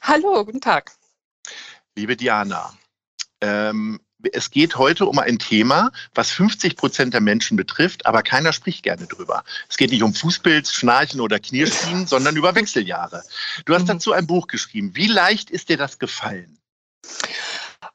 Hallo, 0.00 0.44
guten 0.44 0.60
Tag. 0.60 0.92
Liebe 1.96 2.16
Diana, 2.16 2.72
ähm, 3.40 3.98
es 4.32 4.50
geht 4.50 4.76
heute 4.76 5.06
um 5.06 5.18
ein 5.18 5.38
Thema, 5.38 5.90
was 6.14 6.30
50 6.30 6.76
Prozent 6.76 7.14
der 7.14 7.20
Menschen 7.20 7.56
betrifft, 7.56 8.06
aber 8.06 8.22
keiner 8.22 8.52
spricht 8.52 8.82
gerne 8.82 9.06
drüber. 9.06 9.44
Es 9.68 9.76
geht 9.76 9.90
nicht 9.90 10.02
um 10.02 10.14
Fußpilz, 10.14 10.72
Schnarchen 10.72 11.20
oder 11.20 11.38
Knirschschienen, 11.38 12.06
sondern 12.08 12.36
über 12.36 12.54
Wechseljahre. 12.54 13.22
Du 13.64 13.74
hast 13.74 13.82
mhm. 13.82 13.88
dazu 13.88 14.12
ein 14.12 14.26
Buch 14.26 14.46
geschrieben. 14.48 14.90
Wie 14.94 15.06
leicht 15.06 15.50
ist 15.50 15.68
dir 15.68 15.76
das 15.76 15.98
gefallen? 15.98 16.58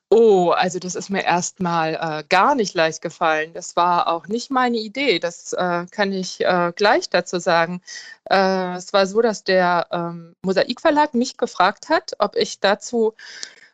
Oh, 0.10 0.52
also 0.52 0.78
das 0.78 0.94
ist 0.94 1.10
mir 1.10 1.24
erstmal 1.24 1.96
äh, 1.96 2.24
gar 2.30 2.54
nicht 2.54 2.76
leicht 2.76 3.02
gefallen. 3.02 3.52
Das 3.54 3.76
war 3.76 4.08
auch 4.08 4.28
nicht 4.28 4.52
meine 4.52 4.78
Idee. 4.78 5.18
Das 5.18 5.54
äh, 5.54 5.88
kann 5.90 6.12
ich 6.14 6.40
äh, 6.42 6.72
gleich 6.76 7.10
dazu 7.10 7.40
sagen. 7.40 7.82
Äh, 8.30 8.76
es 8.76 8.94
war 8.94 9.08
so, 9.08 9.22
dass 9.22 9.44
der 9.44 9.88
ähm, 9.92 10.36
Mosaikverlag 10.44 11.16
mich 11.16 11.38
gefragt 11.38 11.90
hat, 11.90 12.14
ob 12.20 12.36
ich 12.36 12.60
dazu 12.60 13.16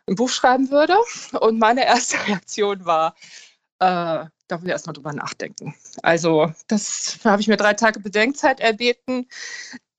ein 0.10 0.16
Buch 0.16 0.30
schreiben 0.30 0.70
würde. 0.72 0.98
Und 1.40 1.60
meine 1.60 1.86
erste 1.86 2.18
Reaktion 2.28 2.86
war, 2.86 3.16
äh, 3.80 4.26
da 4.48 4.56
muss 4.56 4.64
ich 4.64 4.70
erstmal 4.70 4.94
drüber 4.94 5.14
nachdenken. 5.14 5.76
Also, 6.02 6.52
das 6.68 7.20
habe 7.24 7.42
ich 7.42 7.48
mir 7.48 7.58
drei 7.58 7.74
Tage 7.74 8.00
Bedenkzeit 8.00 8.60
erbeten. 8.60 9.28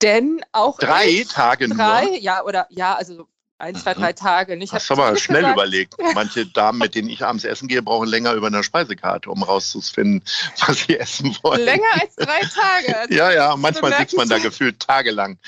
Denn 0.02 0.40
auch. 0.52 0.78
Drei 0.78 1.08
ich, 1.08 1.28
Tage 1.28 1.68
drei, 1.68 2.04
nur? 2.04 2.16
Ja, 2.16 2.42
oder 2.42 2.66
ja, 2.70 2.94
also 2.94 3.28
ein, 3.58 3.74
zwei, 3.74 3.92
drei 3.92 4.14
Tage. 4.14 4.56
Ich 4.56 4.72
Hast 4.72 4.88
du 4.88 4.94
aber 4.94 5.14
schnell 5.16 5.42
gesagt. 5.42 5.56
überlegt. 5.56 5.94
Manche 6.14 6.46
Damen, 6.46 6.78
mit 6.78 6.94
denen 6.94 7.10
ich 7.10 7.22
abends 7.22 7.44
essen 7.44 7.68
gehe, 7.68 7.82
brauchen 7.82 8.08
länger 8.08 8.32
über 8.32 8.46
eine 8.46 8.62
Speisekarte, 8.62 9.30
um 9.30 9.42
rauszufinden, 9.42 10.24
was 10.66 10.80
sie 10.80 10.98
essen 10.98 11.36
wollen. 11.42 11.62
Länger 11.62 11.84
als 12.00 12.16
drei 12.16 12.40
Tage. 12.40 12.98
Also 12.98 13.14
ja, 13.14 13.30
ja, 13.30 13.56
manchmal 13.56 13.94
sitzt 13.98 14.16
man 14.16 14.28
da 14.28 14.38
gefühlt 14.38 14.80
tagelang. 14.80 15.38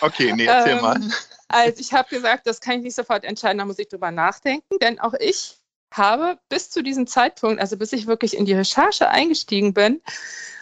Okay, 0.00 0.32
nee, 0.32 0.46
erzähl 0.46 0.76
ähm, 0.76 0.82
mal. 0.82 1.00
Also 1.54 1.78
ich 1.78 1.92
habe 1.92 2.08
gesagt, 2.08 2.48
das 2.48 2.60
kann 2.60 2.78
ich 2.78 2.82
nicht 2.82 2.96
sofort 2.96 3.22
entscheiden, 3.22 3.58
da 3.58 3.64
muss 3.64 3.78
ich 3.78 3.88
drüber 3.88 4.10
nachdenken, 4.10 4.76
denn 4.80 4.98
auch 4.98 5.14
ich 5.14 5.60
habe 5.92 6.36
bis 6.48 6.68
zu 6.68 6.82
diesem 6.82 7.06
Zeitpunkt, 7.06 7.60
also 7.60 7.76
bis 7.76 7.92
ich 7.92 8.08
wirklich 8.08 8.36
in 8.36 8.44
die 8.44 8.54
Recherche 8.54 9.08
eingestiegen 9.08 9.72
bin, 9.72 10.02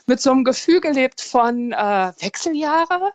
mit 0.04 0.20
so 0.20 0.30
einem 0.30 0.44
Gefühl 0.44 0.82
gelebt 0.82 1.22
von 1.22 1.72
äh, 1.72 2.12
Wechseljahre, 2.20 3.14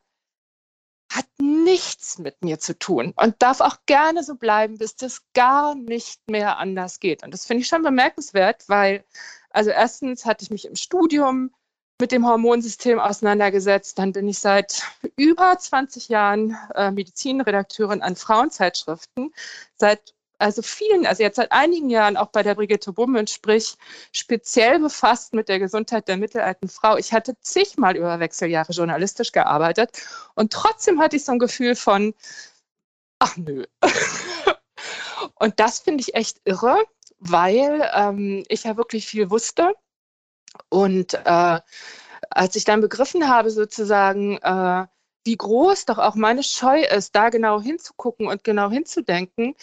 hat 1.12 1.28
nichts 1.38 2.18
mit 2.18 2.44
mir 2.44 2.58
zu 2.58 2.80
tun 2.80 3.14
und 3.16 3.36
darf 3.44 3.62
auch 3.62 3.78
gerne 3.86 4.24
so 4.24 4.34
bleiben, 4.34 4.80
bis 4.80 4.96
das 4.96 5.22
gar 5.36 5.76
nicht 5.76 6.20
mehr 6.32 6.58
anders 6.58 7.00
geht. 7.00 7.24
Und 7.24 7.32
das 7.32 7.46
finde 7.46 7.62
ich 7.62 7.68
schon 7.68 7.84
bemerkenswert, 7.84 8.68
weil, 8.68 9.06
also 9.52 9.70
erstens 9.70 10.26
hatte 10.26 10.44
ich 10.44 10.50
mich 10.50 10.66
im 10.66 10.76
Studium 10.76 11.52
mit 12.00 12.12
dem 12.12 12.28
Hormonsystem 12.28 13.00
auseinandergesetzt. 13.00 13.98
Dann 13.98 14.12
bin 14.12 14.28
ich 14.28 14.40
seit 14.40 14.84
über 15.16 15.58
20 15.58 16.10
Jahren 16.10 16.58
äh, 16.76 16.92
Medizinredakteurin 16.92 18.02
an 18.02 18.16
Frauenzeitschriften. 18.16 19.34
Seit 19.76 20.14
also 20.40 20.62
vielen, 20.62 21.08
also 21.08 21.24
jetzt 21.24 21.38
seit 21.38 21.52
einigen 21.52 21.90
Jahren 21.90 22.16
auch 22.16 22.28
bei 22.28 22.44
der 22.44 22.56
Brigitte 22.56 22.94
Bummen, 22.94 23.26
sprich 23.26 23.76
speziell 24.12 24.80
befasst 24.80 25.34
mit 25.34 25.50
der 25.50 25.58
Gesundheit 25.60 26.08
der 26.08 26.18
mittelalten 26.18 26.70
Frau. 26.70 26.98
Ich 26.98 27.12
hatte 27.12 27.36
zigmal 27.42 27.96
über 27.96 28.20
Wechseljahre 28.20 28.72
journalistisch 28.72 29.32
gearbeitet 29.32 29.90
und 30.36 30.54
trotzdem 30.54 31.00
hatte 31.00 31.16
ich 31.16 31.26
so 31.26 31.32
ein 31.32 31.40
Gefühl 31.40 31.76
von, 31.76 32.14
ach 33.20 33.36
nö. 33.38 33.66
und 35.36 35.60
das 35.60 35.80
finde 35.80 36.02
ich 36.02 36.14
echt 36.14 36.40
irre, 36.46 36.84
weil 37.18 37.90
ähm, 37.96 38.44
ich 38.48 38.66
ja 38.66 38.78
wirklich 38.78 39.08
viel 39.08 39.32
wusste 39.32 39.74
und 40.70 41.14
äh, 41.14 41.60
als 42.30 42.56
ich 42.56 42.66
dann 42.66 42.82
begriffen 42.82 43.30
habe, 43.30 43.52
sozusagen, 43.52 44.38
äh, 44.38 44.86
wie 45.24 45.36
groß 45.36 45.86
doch 45.86 45.98
auch 45.98 46.16
meine 46.16 46.44
Scheu 46.44 46.84
ist, 46.84 47.16
da 47.16 47.30
genau 47.30 47.62
hinzugucken 47.62 48.28
und 48.28 48.44
genau 48.44 48.70
hinzudenken, 48.70 49.56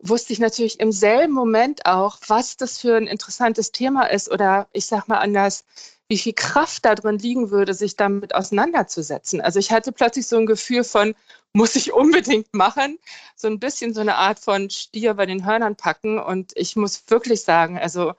wusste 0.00 0.32
ich 0.32 0.38
natürlich 0.38 0.78
im 0.80 0.92
selben 0.92 1.32
Moment 1.32 1.86
auch, 1.86 2.18
was 2.26 2.56
das 2.56 2.78
für 2.78 2.96
ein 2.96 3.06
interessantes 3.06 3.72
Thema 3.72 4.06
ist 4.06 4.30
oder 4.30 4.68
ich 4.72 4.86
sage 4.86 5.04
mal 5.06 5.18
anders, 5.18 5.64
wie 6.08 6.18
viel 6.18 6.34
Kraft 6.34 6.84
da 6.84 6.94
drin 6.94 7.18
liegen 7.18 7.50
würde, 7.50 7.74
sich 7.74 7.96
damit 7.96 8.34
auseinanderzusetzen. 8.34 9.40
Also 9.40 9.58
ich 9.58 9.72
hatte 9.72 9.90
plötzlich 9.90 10.26
so 10.26 10.36
ein 10.36 10.46
Gefühl 10.46 10.84
von, 10.84 11.14
muss 11.52 11.74
ich 11.74 11.92
unbedingt 11.92 12.52
machen, 12.54 12.98
so 13.34 13.48
ein 13.48 13.58
bisschen 13.58 13.94
so 13.94 14.00
eine 14.00 14.16
Art 14.16 14.38
von 14.38 14.70
Stier 14.70 15.14
bei 15.14 15.26
den 15.26 15.44
Hörnern 15.44 15.74
packen. 15.74 16.18
Und 16.18 16.52
ich 16.54 16.76
muss 16.76 17.02
wirklich 17.08 17.42
sagen, 17.42 17.78
also 17.78 18.12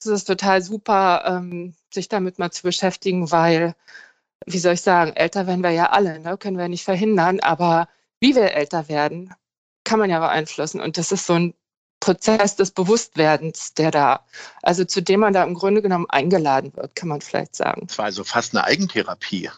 es 0.00 0.06
ist 0.06 0.24
total 0.24 0.62
super, 0.62 1.24
ähm, 1.26 1.74
sich 1.92 2.08
damit 2.08 2.38
mal 2.38 2.50
zu 2.50 2.62
beschäftigen, 2.62 3.30
weil, 3.30 3.74
wie 4.46 4.58
soll 4.58 4.74
ich 4.74 4.82
sagen, 4.82 5.12
älter 5.14 5.46
werden 5.46 5.62
wir 5.62 5.70
ja 5.70 5.90
alle, 5.90 6.20
ne? 6.20 6.36
können 6.38 6.58
wir 6.58 6.68
nicht 6.68 6.84
verhindern, 6.84 7.40
aber 7.40 7.88
wie 8.20 8.34
wir 8.34 8.52
älter 8.52 8.88
werden, 8.88 9.34
kann 9.84 9.98
man 9.98 10.10
ja 10.10 10.20
beeinflussen. 10.20 10.80
Und 10.80 10.98
das 10.98 11.12
ist 11.12 11.26
so 11.26 11.34
ein 11.34 11.54
Prozess 12.00 12.56
des 12.56 12.70
Bewusstwerdens, 12.70 13.74
der 13.74 13.90
da, 13.90 14.24
also 14.62 14.84
zu 14.84 15.02
dem 15.02 15.20
man 15.20 15.34
da 15.34 15.44
im 15.44 15.54
Grunde 15.54 15.82
genommen 15.82 16.06
eingeladen 16.08 16.74
wird, 16.74 16.96
kann 16.96 17.08
man 17.08 17.20
vielleicht 17.20 17.54
sagen. 17.54 17.86
Das 17.86 17.98
war 17.98 18.06
also 18.06 18.24
fast 18.24 18.54
eine 18.54 18.64
Eigentherapie. 18.64 19.50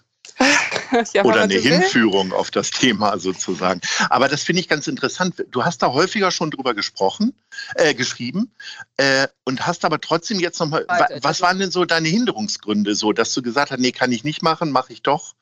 Ja, 1.13 1.25
Oder 1.25 1.43
eine 1.43 1.55
Hinführung 1.55 2.31
will. 2.31 2.37
auf 2.37 2.51
das 2.51 2.71
Thema 2.71 3.19
sozusagen. 3.19 3.81
Aber 4.11 4.29
das 4.29 4.43
finde 4.43 4.61
ich 4.61 4.69
ganz 4.69 4.87
interessant. 4.87 5.45
Du 5.51 5.65
hast 5.65 5.83
da 5.83 5.93
häufiger 5.93 6.31
schon 6.31 6.51
drüber 6.51 6.75
gesprochen, 6.75 7.35
äh, 7.75 7.95
geschrieben 7.95 8.53
äh, 8.97 9.29
und 9.45 9.67
hast 9.67 9.85
aber 9.85 10.01
trotzdem 10.01 10.41
jetzt 10.41 10.61
nochmal, 10.61 10.85
wa 10.89 11.09
was 11.21 11.41
waren 11.41 11.59
denn 11.59 11.71
so 11.71 11.85
deine 11.85 12.09
Hinderungsgründe 12.09 12.95
so, 12.95 13.13
dass 13.13 13.33
du 13.35 13.43
gesagt 13.43 13.71
hast, 13.71 13.81
nee, 13.81 13.93
kann 13.93 14.13
ich 14.13 14.25
nicht 14.25 14.43
machen, 14.43 14.71
mache 14.71 14.93
ich 14.93 15.03
doch? 15.03 15.35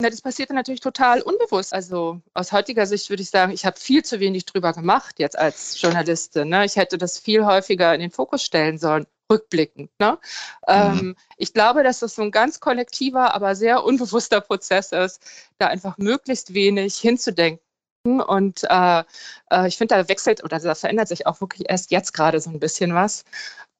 Na, 0.00 0.08
das 0.08 0.22
passierte 0.22 0.54
natürlich 0.54 0.80
total 0.80 1.20
unbewusst. 1.20 1.74
Also 1.74 2.22
aus 2.32 2.52
heutiger 2.52 2.86
Sicht 2.86 3.10
würde 3.10 3.22
ich 3.22 3.28
sagen, 3.28 3.52
ich 3.52 3.66
habe 3.66 3.78
viel 3.78 4.02
zu 4.02 4.18
wenig 4.18 4.46
drüber 4.46 4.72
gemacht 4.72 5.18
jetzt 5.18 5.38
als 5.38 5.80
Journalistin. 5.80 6.48
Ne? 6.48 6.64
Ich 6.64 6.76
hätte 6.76 6.96
das 6.96 7.18
viel 7.18 7.44
häufiger 7.44 7.94
in 7.94 8.00
den 8.00 8.10
Fokus 8.10 8.42
stellen 8.42 8.78
sollen 8.78 9.06
rückblickend. 9.30 9.90
Ne? 9.98 10.18
Mhm. 10.66 10.74
Ähm, 10.74 11.16
ich 11.36 11.54
glaube, 11.54 11.82
dass 11.82 12.00
das 12.00 12.14
so 12.14 12.22
ein 12.22 12.30
ganz 12.30 12.60
kollektiver, 12.60 13.34
aber 13.34 13.54
sehr 13.54 13.84
unbewusster 13.84 14.40
Prozess 14.40 14.92
ist, 14.92 15.22
da 15.58 15.68
einfach 15.68 15.96
möglichst 15.98 16.52
wenig 16.52 16.96
hinzudenken. 16.96 17.60
Und 18.04 18.64
äh, 18.68 19.04
äh, 19.50 19.68
ich 19.68 19.76
finde, 19.76 19.94
da 19.94 20.08
wechselt 20.08 20.42
oder 20.42 20.58
da 20.58 20.74
verändert 20.74 21.08
sich 21.08 21.26
auch 21.26 21.40
wirklich 21.40 21.68
erst 21.68 21.90
jetzt 21.90 22.12
gerade 22.12 22.40
so 22.40 22.50
ein 22.50 22.60
bisschen 22.60 22.94
was. 22.94 23.24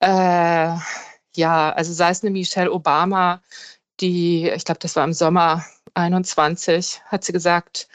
Äh, 0.00 0.76
ja, 1.37 1.73
also 1.73 1.93
sei 1.93 2.11
es 2.11 2.23
eine 2.23 2.31
Michelle 2.31 2.73
Obama, 2.73 3.43
die, 4.00 4.49
ich 4.49 4.64
glaube, 4.64 4.81
das 4.81 4.97
war 4.97 5.05
im 5.05 5.12
Sommer 5.12 5.64
21, 5.94 7.02
hat 7.06 7.25
sie 7.25 7.32
gesagt, 7.32 7.88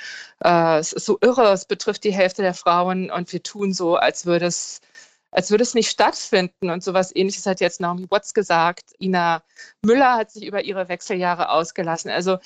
äh, 0.44 0.80
es 0.80 0.94
ist 0.94 1.06
so 1.06 1.18
irre, 1.22 1.52
es 1.52 1.66
betrifft 1.66 2.04
die 2.04 2.13
Hälfte 2.13 2.42
der 2.42 2.54
Frauen 2.54 3.12
und 3.12 3.31
wir 3.34 3.44
tun 3.44 3.74
so, 3.74 3.96
als 3.96 4.25
würde 4.25 4.48
es 4.48 4.81
als 5.35 5.51
würde 5.51 5.63
es 5.63 5.73
nicht 5.73 5.89
stattfinden. 5.89 6.69
Und 6.69 6.83
sowas 6.83 7.13
ähnliches 7.13 7.45
hat 7.45 7.59
jetzt 7.59 7.81
Naomi 7.81 8.07
Watts 8.09 8.33
gesagt. 8.33 8.93
Ina 8.99 9.43
Müller 9.83 10.15
hat 10.15 10.31
sich 10.31 10.45
über 10.45 10.63
ihre 10.63 10.87
Wechseljahre 10.87 11.49
ausgelassen. 11.49 12.09
Also 12.09 12.37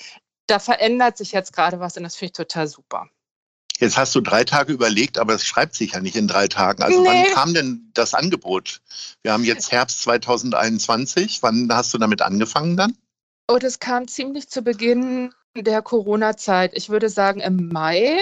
da 0.48 0.58
verändert 0.58 1.16
sich 1.16 1.30
jetzt 1.30 1.52
gerade 1.52 1.78
was 1.78 1.96
und 1.96 2.02
das 2.02 2.16
finde 2.16 2.30
ich 2.30 2.36
total 2.36 2.66
super. 2.66 3.08
Jetzt 3.78 3.96
hast 3.96 4.14
du 4.14 4.20
drei 4.20 4.44
Tage 4.44 4.72
überlegt, 4.72 5.18
aber 5.18 5.34
es 5.34 5.46
schreibt 5.46 5.74
sich 5.74 5.92
ja 5.92 6.00
nicht 6.00 6.16
in 6.16 6.28
drei 6.28 6.48
Tagen. 6.48 6.82
Also 6.82 7.00
Nee. 7.00 7.08
wann 7.08 7.34
kam 7.34 7.54
denn 7.54 7.90
das 7.94 8.12
Angebot? 8.12 8.82
Wir 9.22 9.32
haben 9.32 9.44
jetzt 9.44 9.70
Herbst 9.72 10.02
2021. 10.02 11.42
Wann 11.42 11.68
hast 11.72 11.94
du 11.94 11.98
damit 11.98 12.20
angefangen 12.22 12.76
dann? 12.76 12.98
Und 13.46 13.64
es 13.64 13.78
kam 13.78 14.06
ziemlich 14.08 14.48
zu 14.48 14.62
Beginn 14.62 15.32
der 15.56 15.82
Corona-Zeit. 15.82 16.72
Ich 16.74 16.90
würde 16.90 17.08
sagen 17.08 17.40
im 17.40 17.68
Mai, 17.68 18.18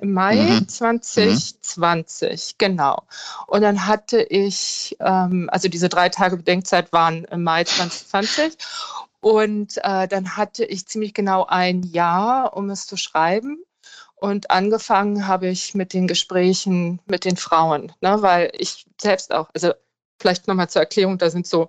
im 0.00 0.12
Mai 0.12 0.36
Mhm. 0.36 0.68
2020, 0.68 2.58
genau. 2.58 3.02
Und 3.46 3.62
dann 3.62 3.86
hatte 3.86 4.22
ich, 4.22 4.96
ähm, 5.00 5.48
also 5.52 5.68
diese 5.68 5.88
drei 5.88 6.08
Tage 6.10 6.36
Bedenkzeit 6.36 6.92
waren 6.92 7.24
im 7.24 7.42
Mai 7.42 7.64
2020. 7.64 8.56
Und 9.20 9.78
äh, 9.78 10.06
dann 10.06 10.36
hatte 10.36 10.64
ich 10.64 10.86
ziemlich 10.86 11.14
genau 11.14 11.46
ein 11.46 11.82
Jahr, 11.82 12.56
um 12.56 12.70
es 12.70 12.86
zu 12.86 12.96
schreiben. 12.96 13.58
Und 14.14 14.50
angefangen 14.50 15.26
habe 15.26 15.48
ich 15.48 15.74
mit 15.74 15.92
den 15.92 16.06
Gesprächen 16.06 17.00
mit 17.06 17.24
den 17.24 17.36
Frauen, 17.36 17.92
ne, 18.00 18.22
weil 18.22 18.50
ich 18.56 18.86
selbst 19.00 19.32
auch, 19.32 19.50
also 19.54 19.72
vielleicht 20.20 20.48
nochmal 20.48 20.70
zur 20.70 20.82
Erklärung, 20.82 21.18
da 21.18 21.28
sind 21.30 21.46
so 21.46 21.68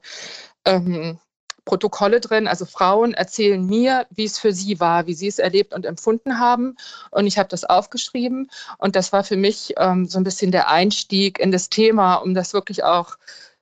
ähm, 0.66 1.20
Protokolle 1.68 2.22
drin. 2.22 2.48
Also 2.48 2.66
Frauen 2.66 3.14
erzählen 3.14 3.64
mir, 3.64 4.08
wie 4.10 4.24
es 4.24 4.40
für 4.40 4.54
sie 4.54 4.80
war, 4.80 5.06
wie 5.06 5.14
sie 5.14 5.28
es 5.28 5.38
erlebt 5.38 5.74
und 5.74 5.86
empfunden 5.86 6.40
haben. 6.40 6.78
Und 7.12 7.28
ich 7.28 7.38
habe 7.38 7.50
das 7.50 7.66
aufgeschrieben. 7.66 8.50
Und 8.78 8.96
das 8.96 9.12
war 9.12 9.24
für 9.24 9.36
mich 9.36 9.74
ähm, 9.78 10.08
so 10.08 10.18
ein 10.18 10.24
bisschen 10.24 10.52
der 10.52 10.70
Einstieg 10.70 11.40
in 11.40 11.52
das 11.52 11.70
Thema, 11.70 12.16
um 12.16 12.34
das 12.34 12.54
wirklich 12.54 12.84
auch, 12.84 13.18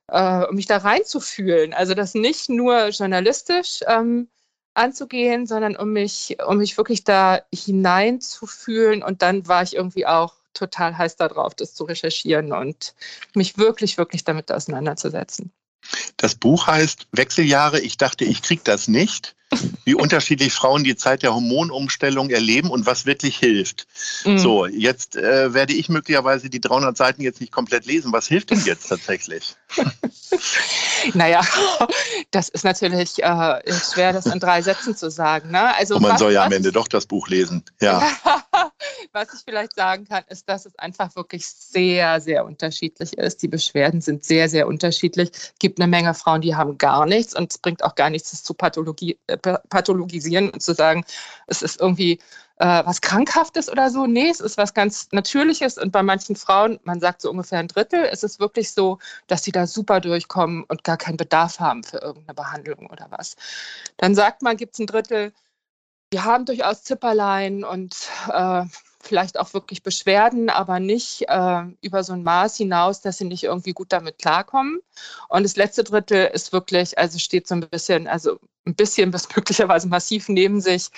äh, 0.08 0.44
um 0.46 0.54
mich 0.54 0.66
da 0.66 0.78
reinzufühlen. 0.78 1.74
Also 1.74 1.94
das 1.94 2.14
nicht 2.14 2.48
nur 2.48 2.88
journalistisch 2.88 3.80
ähm, 3.88 4.28
anzugehen, 4.74 5.46
sondern 5.46 5.76
um 5.76 5.92
mich, 5.92 6.36
um 6.46 6.58
mich 6.58 6.76
wirklich 6.78 7.02
da 7.02 7.40
hineinzufühlen. 7.52 9.02
Und 9.02 9.20
dann 9.22 9.48
war 9.48 9.64
ich 9.64 9.74
irgendwie 9.74 10.06
auch 10.06 10.34
total 10.54 10.96
heiß 10.96 11.16
darauf, 11.16 11.54
das 11.56 11.74
zu 11.74 11.84
recherchieren 11.84 12.52
und 12.52 12.94
mich 13.34 13.58
wirklich, 13.58 13.98
wirklich 13.98 14.22
damit 14.24 14.52
auseinanderzusetzen. 14.52 15.52
Das 16.16 16.34
Buch 16.34 16.66
heißt 16.66 17.06
Wechseljahre, 17.12 17.80
ich 17.80 17.96
dachte, 17.96 18.24
ich 18.24 18.42
krieg 18.42 18.64
das 18.64 18.88
nicht. 18.88 19.34
Wie 19.84 19.94
unterschiedlich 19.94 20.52
Frauen 20.52 20.82
die 20.82 20.96
Zeit 20.96 21.22
der 21.22 21.32
Hormonumstellung 21.32 22.30
erleben 22.30 22.68
und 22.70 22.84
was 22.84 23.06
wirklich 23.06 23.36
hilft. 23.38 23.86
Mhm. 24.24 24.38
So, 24.38 24.66
jetzt 24.66 25.14
äh, 25.16 25.54
werde 25.54 25.72
ich 25.72 25.88
möglicherweise 25.88 26.50
die 26.50 26.60
300 26.60 26.96
Seiten 26.96 27.22
jetzt 27.22 27.40
nicht 27.40 27.52
komplett 27.52 27.86
lesen. 27.86 28.12
Was 28.12 28.26
hilft 28.26 28.50
denn 28.50 28.62
jetzt 28.64 28.88
tatsächlich? 28.88 29.54
Naja, 31.14 31.40
das 32.32 32.48
ist 32.48 32.64
natürlich 32.64 33.22
äh, 33.22 33.60
schwer, 33.92 34.12
das 34.12 34.26
in 34.26 34.40
drei 34.40 34.60
Sätzen 34.60 34.96
zu 34.96 35.08
sagen. 35.10 35.50
Ne? 35.52 35.74
Also 35.76 35.96
Und 35.96 36.02
man 36.02 36.12
was- 36.12 36.18
soll 36.20 36.32
ja 36.32 36.44
am 36.44 36.52
Ende 36.52 36.72
doch 36.72 36.88
das 36.88 37.06
Buch 37.06 37.28
lesen. 37.28 37.62
Ja. 37.80 38.02
Was 39.16 39.32
ich 39.32 39.40
vielleicht 39.46 39.74
sagen 39.74 40.04
kann, 40.04 40.24
ist, 40.28 40.46
dass 40.46 40.66
es 40.66 40.78
einfach 40.78 41.16
wirklich 41.16 41.48
sehr, 41.48 42.20
sehr 42.20 42.44
unterschiedlich 42.44 43.16
ist. 43.16 43.40
Die 43.40 43.48
Beschwerden 43.48 44.02
sind 44.02 44.22
sehr, 44.24 44.46
sehr 44.46 44.66
unterschiedlich. 44.66 45.30
Es 45.32 45.54
gibt 45.58 45.80
eine 45.80 45.88
Menge 45.88 46.12
Frauen, 46.12 46.42
die 46.42 46.54
haben 46.54 46.76
gar 46.76 47.06
nichts 47.06 47.34
und 47.34 47.50
es 47.50 47.56
bringt 47.56 47.82
auch 47.82 47.94
gar 47.94 48.10
nichts, 48.10 48.32
das 48.32 48.44
zu 48.44 48.52
pathologi 48.52 49.18
äh, 49.26 49.38
pa- 49.38 49.62
pathologisieren 49.70 50.50
und 50.50 50.60
zu 50.60 50.74
sagen, 50.74 51.02
es 51.46 51.62
ist 51.62 51.80
irgendwie 51.80 52.18
äh, 52.58 52.82
was 52.84 53.00
Krankhaftes 53.00 53.70
oder 53.70 53.88
so. 53.88 54.04
Nee, 54.04 54.28
es 54.28 54.40
ist 54.40 54.58
was 54.58 54.74
ganz 54.74 55.08
Natürliches 55.12 55.78
und 55.78 55.92
bei 55.92 56.02
manchen 56.02 56.36
Frauen, 56.36 56.78
man 56.84 57.00
sagt 57.00 57.22
so 57.22 57.30
ungefähr 57.30 57.60
ein 57.60 57.68
Drittel, 57.68 58.04
ist 58.04 58.22
es 58.22 58.38
wirklich 58.38 58.70
so, 58.72 58.98
dass 59.28 59.44
sie 59.44 59.50
da 59.50 59.66
super 59.66 60.02
durchkommen 60.02 60.64
und 60.64 60.84
gar 60.84 60.98
keinen 60.98 61.16
Bedarf 61.16 61.58
haben 61.58 61.84
für 61.84 62.02
irgendeine 62.02 62.34
Behandlung 62.34 62.90
oder 62.90 63.06
was. 63.08 63.34
Dann 63.96 64.14
sagt 64.14 64.42
man, 64.42 64.58
gibt 64.58 64.74
es 64.74 64.80
ein 64.80 64.86
Drittel, 64.86 65.32
die 66.12 66.20
haben 66.20 66.44
durchaus 66.44 66.84
Zipperlein 66.84 67.64
und 67.64 67.96
äh, 68.30 68.64
vielleicht 69.06 69.38
auch 69.38 69.54
wirklich 69.54 69.82
Beschwerden, 69.82 70.50
aber 70.50 70.80
nicht 70.80 71.24
äh, 71.28 71.62
über 71.80 72.04
so 72.04 72.12
ein 72.12 72.22
Maß 72.22 72.56
hinaus, 72.56 73.00
dass 73.00 73.18
sie 73.18 73.24
nicht 73.24 73.44
irgendwie 73.44 73.72
gut 73.72 73.92
damit 73.92 74.18
klarkommen. 74.18 74.80
Und 75.28 75.42
das 75.44 75.56
letzte 75.56 75.84
Drittel 75.84 76.26
ist 76.32 76.52
wirklich, 76.52 76.98
also 76.98 77.18
steht 77.18 77.46
so 77.46 77.54
ein 77.54 77.60
bisschen, 77.60 78.06
also 78.08 78.38
ein 78.66 78.74
bisschen 78.74 79.10
bis 79.12 79.28
möglicherweise 79.36 79.88
massiv 79.88 80.28
neben 80.28 80.60
sich, 80.60 80.88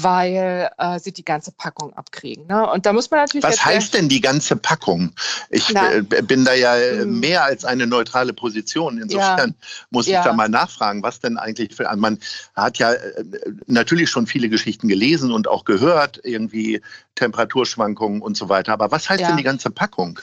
weil 0.00 0.70
äh, 0.78 0.98
sie 1.00 1.12
die 1.12 1.24
ganze 1.24 1.52
Packung 1.52 1.92
abkriegen. 1.94 2.46
Ne? 2.46 2.70
Und 2.70 2.86
da 2.86 2.92
muss 2.92 3.10
man 3.10 3.20
natürlich 3.20 3.44
Was 3.44 3.64
heißt 3.64 3.94
denn 3.94 4.08
die 4.08 4.20
ganze 4.20 4.56
Packung? 4.56 5.12
Ich 5.50 5.72
Na. 5.72 5.92
äh, 5.92 6.02
bin 6.02 6.44
da 6.44 6.54
ja 6.54 6.76
Mhm. 7.04 7.20
mehr 7.20 7.44
als 7.44 7.64
eine 7.64 7.86
neutrale 7.86 8.32
Position. 8.32 8.98
Insofern 8.98 9.54
muss 9.90 10.06
ich 10.06 10.12
Ja. 10.12 10.22
da 10.24 10.32
mal 10.32 10.48
nachfragen, 10.48 11.02
was 11.02 11.20
denn 11.20 11.36
eigentlich 11.38 11.74
für. 11.74 11.88
Man 11.96 12.18
hat 12.54 12.78
ja 12.78 12.92
äh, 12.92 13.24
natürlich 13.66 14.10
schon 14.10 14.26
viele 14.26 14.48
Geschichten 14.48 14.86
gelesen 14.88 15.32
und 15.32 15.48
auch 15.48 15.64
gehört, 15.64 16.20
irgendwie 16.22 16.80
Temperaturschwankungen 17.48 18.22
und 18.22 18.36
so 18.36 18.48
weiter. 18.48 18.72
Aber 18.72 18.90
was 18.90 19.08
heißt 19.08 19.20
Ja. 19.20 19.28
denn 19.28 19.36
die 19.36 19.42
ganze 19.42 19.70
Packung? 19.70 20.18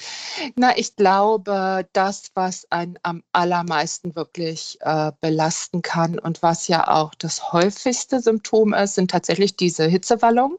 Na, 0.56 0.77
ich 0.77 0.95
glaube, 0.95 1.88
das, 1.94 2.31
was 2.33 2.72
einen 2.72 2.98
am 3.04 3.24
allermeisten 3.33 4.16
wirklich 4.16 4.77
äh, 4.81 5.12
belasten 5.22 5.81
kann 5.81 6.19
und 6.19 6.42
was 6.42 6.68
ja 6.68 6.88
auch 6.88 7.13
das 7.16 7.51
häufigste 7.51 8.19
Symptom 8.19 8.74
ist, 8.74 8.95
sind 8.95 9.12
tatsächlich 9.12 9.56
diese 9.56 9.86
Hitzewallungen, 9.86 10.57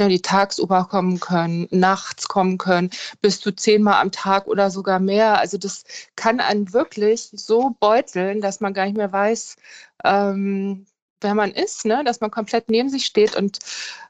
die 0.00 0.22
tagsüber 0.22 0.84
kommen 0.84 1.18
können, 1.18 1.66
nachts 1.70 2.28
kommen 2.28 2.56
können, 2.56 2.90
bis 3.20 3.40
zu 3.40 3.52
zehnmal 3.52 4.00
am 4.00 4.12
Tag 4.12 4.46
oder 4.46 4.70
sogar 4.70 5.00
mehr. 5.00 5.38
Also 5.38 5.58
das 5.58 5.82
kann 6.14 6.40
einen 6.40 6.72
wirklich 6.72 7.30
so 7.32 7.74
beuteln, 7.80 8.40
dass 8.40 8.60
man 8.60 8.74
gar 8.74 8.84
nicht 8.86 8.96
mehr 8.96 9.12
weiß, 9.12 9.56
ähm, 10.04 10.86
wer 11.20 11.34
man 11.34 11.52
ist, 11.52 11.84
ne? 11.84 12.02
dass 12.04 12.20
man 12.20 12.30
komplett 12.30 12.70
neben 12.70 12.90
sich 12.90 13.06
steht. 13.06 13.36
Und, 13.36 13.58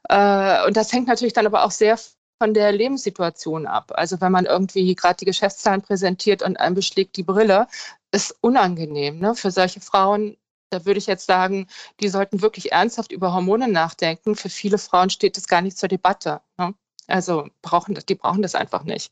äh, 0.09 0.65
und 0.65 0.77
das 0.77 0.91
hängt 0.91 1.07
natürlich 1.07 1.33
dann 1.33 1.45
aber 1.45 1.63
auch 1.63 1.71
sehr 1.71 1.97
von 2.41 2.53
der 2.53 2.71
Lebenssituation 2.71 3.67
ab. 3.67 3.91
Also 3.95 4.21
wenn 4.21 4.31
man 4.31 4.45
irgendwie 4.45 4.95
gerade 4.95 5.17
die 5.17 5.25
Geschäftszahlen 5.25 5.81
präsentiert 5.81 6.41
und 6.41 6.59
einem 6.59 6.75
beschlägt 6.75 7.17
die 7.17 7.23
Brille, 7.23 7.67
ist 8.11 8.35
unangenehm. 8.41 9.19
Ne? 9.19 9.35
Für 9.35 9.51
solche 9.51 9.81
Frauen, 9.81 10.37
da 10.69 10.85
würde 10.85 10.99
ich 10.99 11.07
jetzt 11.07 11.25
sagen, 11.25 11.67
die 11.99 12.07
sollten 12.07 12.41
wirklich 12.41 12.71
ernsthaft 12.71 13.11
über 13.11 13.33
Hormone 13.33 13.67
nachdenken. 13.67 14.35
Für 14.35 14.49
viele 14.49 14.77
Frauen 14.77 15.09
steht 15.09 15.35
das 15.35 15.47
gar 15.47 15.61
nicht 15.61 15.77
zur 15.77 15.89
Debatte. 15.89 16.41
Ne? 16.57 16.73
Also 17.07 17.47
brauchen 17.61 17.99
die 18.07 18.15
brauchen 18.15 18.41
das 18.41 18.55
einfach 18.55 18.83
nicht. 18.83 19.11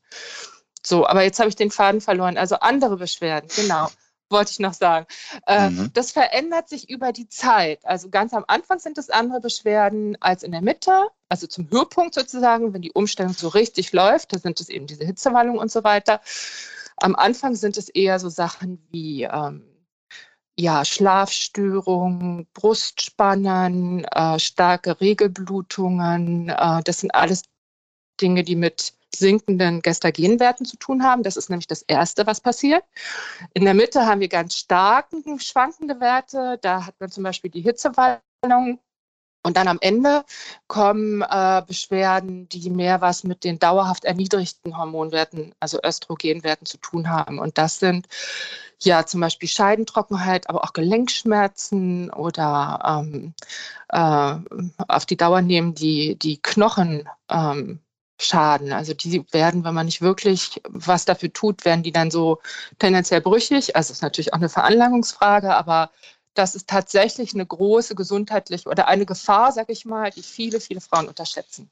So, 0.83 1.05
aber 1.05 1.23
jetzt 1.23 1.39
habe 1.39 1.49
ich 1.49 1.55
den 1.55 1.71
Faden 1.71 1.99
verloren. 1.99 2.37
Also 2.37 2.55
andere 2.59 2.95
Beschwerden, 2.95 3.49
genau, 3.53 3.89
wollte 4.29 4.51
ich 4.51 4.59
noch 4.59 4.73
sagen. 4.73 5.05
Äh, 5.45 5.69
Mhm. 5.69 5.91
Das 5.93 6.11
verändert 6.11 6.69
sich 6.69 6.89
über 6.89 7.11
die 7.11 7.27
Zeit. 7.29 7.85
Also 7.85 8.09
ganz 8.09 8.33
am 8.33 8.45
Anfang 8.47 8.79
sind 8.79 8.97
es 8.97 9.09
andere 9.09 9.39
Beschwerden 9.41 10.17
als 10.21 10.43
in 10.43 10.51
der 10.51 10.61
Mitte, 10.61 11.07
also 11.29 11.47
zum 11.47 11.69
Höhepunkt 11.69 12.13
sozusagen, 12.15 12.73
wenn 12.73 12.81
die 12.81 12.91
Umstellung 12.93 13.33
so 13.33 13.49
richtig 13.49 13.91
läuft, 13.93 14.33
da 14.33 14.39
sind 14.39 14.59
es 14.59 14.69
eben 14.69 14.87
diese 14.87 15.05
Hitzewallungen 15.05 15.59
und 15.59 15.71
so 15.71 15.83
weiter. 15.83 16.21
Am 16.97 17.15
Anfang 17.15 17.55
sind 17.55 17.77
es 17.77 17.89
eher 17.89 18.19
so 18.19 18.29
Sachen 18.29 18.79
wie 18.91 19.23
ähm, 19.23 19.63
ja, 20.59 20.83
Schlafstörungen, 20.85 22.47
Brustspannen, 22.53 24.05
äh, 24.05 24.39
starke 24.39 24.99
Regelblutungen. 24.99 26.49
Äh, 26.49 26.81
das 26.83 27.01
sind 27.01 27.13
alles 27.13 27.43
Dinge, 28.19 28.43
die 28.43 28.55
mit 28.55 28.93
sinkenden 29.15 29.81
Gestagenwerten 29.81 30.65
zu 30.65 30.77
tun 30.77 31.03
haben. 31.03 31.23
Das 31.23 31.37
ist 31.37 31.49
nämlich 31.49 31.67
das 31.67 31.81
Erste, 31.83 32.27
was 32.27 32.41
passiert. 32.41 32.83
In 33.53 33.65
der 33.65 33.73
Mitte 33.73 34.05
haben 34.05 34.21
wir 34.21 34.27
ganz 34.27 34.55
starken 34.55 35.39
schwankende 35.39 35.99
Werte. 35.99 36.59
Da 36.61 36.85
hat 36.85 36.95
man 36.99 37.11
zum 37.11 37.23
Beispiel 37.23 37.51
die 37.51 37.61
Hitzewallung. 37.61 38.79
Und 39.43 39.55
dann 39.55 39.69
am 39.69 39.77
Ende 39.79 40.25
kommen 40.67 41.21
äh, 41.21 41.63
Beschwerden, 41.65 42.49
die 42.49 42.69
mehr 42.69 42.99
was 42.99 43.23
mit 43.23 43.45
den 43.45 43.59
dauerhaft 43.59 44.03
erniedrigten 44.03 44.77
Hormonwerten, 44.77 45.55
also 45.61 45.79
Östrogenwerten 45.81 46.65
zu 46.65 46.77
tun 46.79 47.09
haben. 47.09 47.39
Und 47.39 47.57
das 47.57 47.79
sind 47.79 48.07
ja 48.81 49.05
zum 49.05 49.21
Beispiel 49.21 49.47
Scheidentrockenheit, 49.47 50.49
aber 50.49 50.65
auch 50.65 50.73
Gelenkschmerzen 50.73 52.11
oder 52.11 53.03
ähm, 53.05 53.33
äh, 53.89 54.35
auf 54.89 55.05
die 55.05 55.15
Dauer 55.17 55.41
nehmen 55.41 55.73
die, 55.73 56.17
die 56.19 56.41
Knochen 56.41 57.07
ähm, 57.29 57.79
Schaden. 58.19 58.73
Also 58.73 58.93
die 58.93 59.23
werden, 59.31 59.63
wenn 59.63 59.73
man 59.73 59.85
nicht 59.85 60.01
wirklich 60.01 60.61
was 60.67 61.05
dafür 61.05 61.31
tut, 61.31 61.65
werden 61.65 61.83
die 61.83 61.91
dann 61.91 62.11
so 62.11 62.39
tendenziell 62.79 63.21
brüchig. 63.21 63.75
Also 63.75 63.93
ist 63.93 64.01
natürlich 64.01 64.33
auch 64.33 64.37
eine 64.37 64.49
Veranlagungsfrage, 64.49 65.55
aber 65.55 65.91
das 66.33 66.55
ist 66.55 66.67
tatsächlich 66.67 67.33
eine 67.33 67.45
große 67.45 67.95
gesundheitliche 67.95 68.69
oder 68.69 68.87
eine 68.87 69.05
Gefahr, 69.05 69.51
sag 69.51 69.69
ich 69.69 69.85
mal, 69.85 70.11
die 70.11 70.23
viele, 70.23 70.59
viele 70.59 70.81
Frauen 70.81 71.07
unterschätzen. 71.07 71.69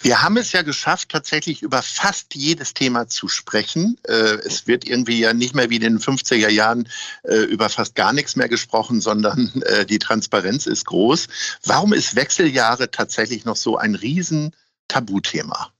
Wir 0.00 0.22
haben 0.22 0.36
es 0.36 0.52
ja 0.52 0.62
geschafft, 0.62 1.10
tatsächlich 1.10 1.62
über 1.62 1.82
fast 1.82 2.34
jedes 2.34 2.74
Thema 2.74 3.08
zu 3.08 3.28
sprechen. 3.28 3.98
Äh, 4.04 4.38
Es 4.44 4.66
wird 4.66 4.86
irgendwie 4.86 5.20
ja 5.20 5.32
nicht 5.34 5.54
mehr 5.54 5.70
wie 5.70 5.76
in 5.76 5.82
den 5.82 5.98
50er 5.98 6.48
Jahren 6.48 6.88
äh, 7.24 7.36
über 7.36 7.68
fast 7.68 7.94
gar 7.94 8.12
nichts 8.12 8.36
mehr 8.36 8.48
gesprochen, 8.48 9.00
sondern 9.00 9.62
äh, 9.66 9.84
die 9.86 9.98
Transparenz 9.98 10.66
ist 10.66 10.86
groß. 10.86 11.28
Warum 11.64 11.92
ist 11.92 12.16
Wechseljahre 12.16 12.90
tatsächlich 12.90 13.44
noch 13.44 13.56
so 13.56 13.76
ein 13.76 13.94
riesen 13.94 14.54
Tabuthema? 14.88 15.72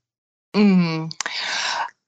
Mm. 0.55 1.09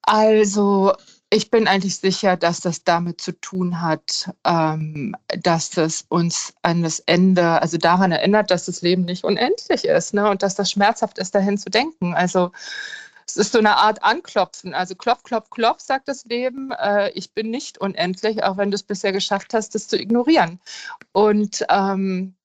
Also 0.03 0.93
Ich 1.31 1.51
bin 1.51 1.67
eigentlich 1.67 1.97
sicher, 1.97 2.37
dass 2.37 2.61
das 2.61 2.85
damit 2.85 3.21
zu 3.21 3.33
tun 3.41 3.81
hat, 3.81 4.31
ähm, 4.45 5.17
dass 5.43 5.77
es 5.77 6.05
uns 6.09 6.55
an 6.63 6.85
das 6.85 7.01
Ende, 7.01 7.61
also 7.61 7.79
daran 7.79 8.13
erinnert, 8.13 8.53
dass 8.53 8.67
das 8.67 8.81
Leben 8.81 9.05
nicht 9.05 9.25
unendlich 9.25 9.85
ist 9.85 10.15
ne? 10.15 10.31
und 10.31 10.43
dass 10.45 10.55
das 10.55 10.71
schmerzhaft 10.71 11.19
ist, 11.19 11.35
dahin 11.35 11.59
zu 11.59 11.69
denken. 11.69 12.15
Also 12.15 12.53
es 13.27 13.37
ist 13.37 13.53
so 13.53 13.59
eine 13.59 13.77
Art 13.77 14.05
Anklopfen. 14.05 14.73
Also 14.73 14.95
klopf, 14.95 15.25
klopf, 15.25 15.51
klopf, 15.51 15.81
sagt 15.81 16.07
das 16.07 16.25
Leben. 16.27 16.71
Äh, 16.71 17.11
ich 17.11 17.35
bin 17.35 17.51
nicht 17.51 17.79
unendlich, 17.79 18.45
auch 18.45 18.57
wenn 18.57 18.71
du 18.71 18.77
es 18.77 18.85
bisher 18.85 19.13
geschafft 19.13 19.53
hast, 19.53 19.75
das 19.75 19.89
zu 19.89 19.99
ignorieren. 19.99 20.61
Und 21.13 21.67
ähm, 21.69 22.37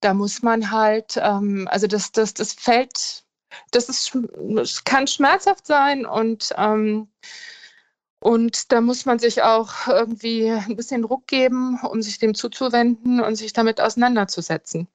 da 0.00 0.14
muss 0.14 0.42
man 0.42 0.70
halt, 0.70 1.20
ähm, 1.22 1.68
also 1.70 1.86
das, 1.86 2.12
das, 2.12 2.32
das 2.32 2.54
fällt, 2.54 3.24
das, 3.70 3.88
ist, 3.88 4.16
das 4.34 4.84
kann 4.84 5.06
schmerzhaft 5.06 5.66
sein 5.66 6.06
und 6.06 6.52
ähm, 6.56 7.08
und 8.22 8.70
da 8.70 8.80
muss 8.80 9.04
man 9.04 9.18
sich 9.18 9.42
auch 9.42 9.88
irgendwie 9.88 10.48
ein 10.48 10.76
bisschen 10.76 11.02
Ruck 11.02 11.26
geben, 11.26 11.80
um 11.82 12.02
sich 12.02 12.18
dem 12.18 12.36
zuzuwenden 12.36 13.20
und 13.20 13.34
sich 13.34 13.52
damit 13.52 13.80
auseinanderzusetzen. 13.80 14.86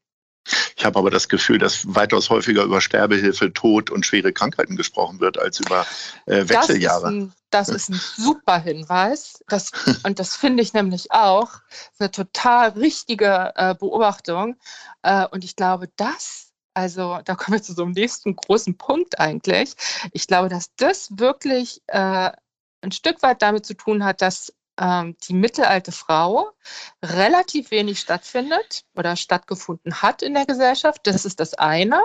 Ich 0.77 0.85
habe 0.85 0.99
aber 0.99 1.09
das 1.09 1.27
Gefühl, 1.27 1.57
dass 1.57 1.93
weitaus 1.93 2.29
häufiger 2.29 2.63
über 2.63 2.79
Sterbehilfe, 2.79 3.51
Tod 3.51 3.89
und 3.89 4.05
schwere 4.05 4.31
Krankheiten 4.31 4.77
gesprochen 4.77 5.19
wird 5.19 5.37
als 5.37 5.59
über 5.59 5.85
äh, 6.25 6.47
Wechseljahre. 6.47 7.01
Das 7.01 7.11
ist, 7.11 7.17
ein, 7.17 7.33
das 7.49 7.69
ist 7.69 7.89
ein 7.89 8.01
super 8.15 8.59
Hinweis. 8.59 9.43
Das, 9.47 9.71
und 10.03 10.19
das 10.19 10.35
finde 10.35 10.63
ich 10.63 10.73
nämlich 10.73 11.11
auch 11.11 11.51
eine 11.99 12.11
total 12.11 12.69
richtige 12.69 13.51
äh, 13.55 13.75
Beobachtung. 13.75 14.55
Äh, 15.01 15.27
und 15.27 15.43
ich 15.43 15.55
glaube, 15.55 15.89
das, 15.97 16.47
also 16.77 17.19
da 17.25 17.34
kommen 17.34 17.57
wir 17.57 17.63
zu 17.63 17.74
so 17.74 17.81
einem 17.81 17.93
nächsten 17.93 18.36
großen 18.36 18.77
Punkt 18.77 19.19
eigentlich. 19.19 19.74
Ich 20.13 20.27
glaube, 20.27 20.48
dass 20.48 20.75
das 20.75 21.10
wirklich 21.17 21.81
äh, 21.88 22.31
ein 22.81 22.91
Stück 22.91 23.24
weit 23.24 23.41
damit 23.41 23.65
zu 23.65 23.74
tun 23.74 24.05
hat, 24.05 24.22
dass 24.22 24.53
ähm, 24.79 25.17
die 25.27 25.34
mittelalte 25.34 25.91
Frau 25.91 26.51
relativ 27.03 27.72
wenig 27.72 28.00
stattfindet 28.00 28.84
oder 28.96 29.15
stattgefunden 29.15 30.03
hat 30.03 30.22
in 30.22 30.36
der 30.36 30.46
Gesellschaft. 30.46 31.01
Das 31.07 31.25
ist 31.25 31.39
das 31.39 31.55
eine. 31.55 32.00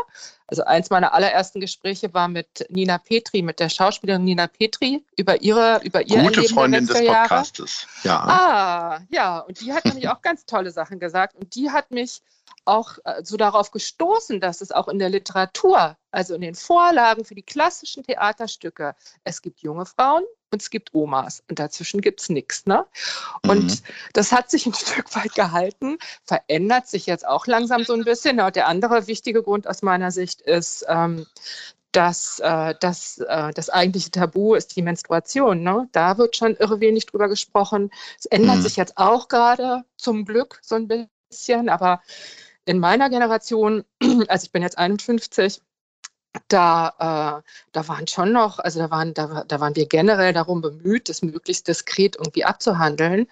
Also 0.46 0.64
eins 0.64 0.90
meiner 0.90 1.14
allerersten 1.14 1.60
Gespräche 1.60 2.12
war 2.14 2.28
mit 2.28 2.66
Nina 2.68 2.98
Petri, 2.98 3.42
mit 3.42 3.60
der 3.60 3.68
Schauspielerin 3.68 4.24
Nina 4.24 4.46
Petri 4.46 5.04
über 5.16 5.40
ihre 5.40 5.80
über 5.82 6.02
ihr 6.02 6.22
Gute 6.22 6.36
Erleben 6.36 6.54
Freundin 6.54 6.86
des 6.86 7.04
Podcastes. 7.04 7.86
Ja. 8.04 8.20
Ah, 8.20 9.00
ja. 9.10 9.38
Und 9.40 9.60
die 9.60 9.72
hat 9.72 9.84
nämlich 9.84 10.08
auch 10.08 10.22
ganz 10.22 10.44
tolle 10.44 10.70
Sachen 10.70 10.98
gesagt. 10.98 11.36
Und 11.36 11.54
die 11.54 11.70
hat 11.70 11.90
mich 11.90 12.22
auch 12.64 12.98
äh, 13.04 13.24
so 13.24 13.36
darauf 13.36 13.70
gestoßen, 13.70 14.40
dass 14.40 14.60
es 14.60 14.72
auch 14.72 14.88
in 14.88 14.98
der 14.98 15.10
Literatur, 15.10 15.96
also 16.10 16.34
in 16.34 16.40
den 16.40 16.54
Vorlagen 16.54 17.24
für 17.24 17.34
die 17.34 17.42
klassischen 17.42 18.04
Theaterstücke, 18.04 18.94
es 19.24 19.42
gibt 19.42 19.60
junge 19.60 19.86
Frauen, 19.86 20.24
und 20.52 20.60
es 20.60 20.70
gibt 20.70 20.94
Omas 20.94 21.42
und 21.48 21.58
dazwischen 21.58 22.02
gibt 22.02 22.20
es 22.20 22.28
nichts. 22.28 22.66
Ne? 22.66 22.86
Und 23.42 23.64
mhm. 23.64 23.78
das 24.12 24.32
hat 24.32 24.50
sich 24.50 24.66
ein 24.66 24.74
Stück 24.74 25.14
weit 25.16 25.34
gehalten, 25.34 25.96
verändert 26.24 26.86
sich 26.86 27.06
jetzt 27.06 27.26
auch 27.26 27.46
langsam 27.46 27.84
so 27.84 27.94
ein 27.94 28.04
bisschen. 28.04 28.38
Und 28.38 28.54
der 28.54 28.68
andere 28.68 29.06
wichtige 29.06 29.42
Grund 29.42 29.66
aus 29.66 29.82
meiner 29.82 30.10
Sicht 30.10 30.41
ist, 30.44 30.84
ähm, 30.88 31.26
dass 31.92 32.40
äh, 32.40 32.74
das, 32.80 33.18
äh, 33.18 33.52
das 33.52 33.68
eigentliche 33.68 34.10
Tabu 34.10 34.54
ist 34.54 34.74
die 34.76 34.82
Menstruation. 34.82 35.62
Ne? 35.62 35.88
Da 35.92 36.18
wird 36.18 36.36
schon 36.36 36.56
irre 36.56 36.80
wenig 36.80 37.06
drüber 37.06 37.28
gesprochen. 37.28 37.90
Es 38.18 38.26
ändert 38.26 38.56
mhm. 38.56 38.62
sich 38.62 38.76
jetzt 38.76 38.96
auch 38.96 39.28
gerade 39.28 39.84
zum 39.96 40.24
Glück 40.24 40.58
so 40.62 40.74
ein 40.74 40.88
bisschen, 40.88 41.68
aber 41.68 42.00
in 42.64 42.78
meiner 42.78 43.10
Generation, 43.10 43.84
also 44.28 44.44
ich 44.44 44.52
bin 44.52 44.62
jetzt 44.62 44.78
51, 44.78 45.60
da, 46.48 47.42
äh, 47.42 47.50
da 47.72 47.88
waren 47.88 48.06
schon 48.06 48.32
noch, 48.32 48.58
also 48.58 48.78
da 48.78 48.90
waren, 48.90 49.12
da, 49.12 49.44
da 49.46 49.60
waren 49.60 49.76
wir 49.76 49.86
generell 49.86 50.32
darum 50.32 50.62
bemüht, 50.62 51.10
das 51.10 51.22
möglichst 51.22 51.68
diskret 51.68 52.16
irgendwie 52.16 52.44
abzuhandeln. 52.44 53.26